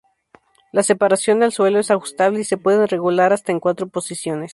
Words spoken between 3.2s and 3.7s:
hasta en